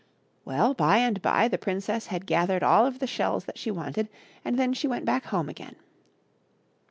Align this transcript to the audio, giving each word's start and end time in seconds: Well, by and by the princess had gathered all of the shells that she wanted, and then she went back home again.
Well, 0.45 0.73
by 0.73 0.97
and 0.97 1.21
by 1.21 1.47
the 1.47 1.59
princess 1.59 2.07
had 2.07 2.25
gathered 2.25 2.63
all 2.63 2.87
of 2.87 2.97
the 2.97 3.05
shells 3.05 3.45
that 3.45 3.59
she 3.59 3.69
wanted, 3.69 4.09
and 4.43 4.57
then 4.57 4.73
she 4.73 4.87
went 4.87 5.05
back 5.05 5.25
home 5.25 5.47
again. 5.47 5.75